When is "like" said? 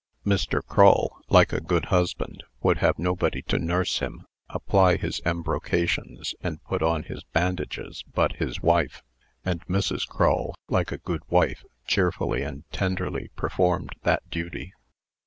1.29-1.53, 10.67-10.91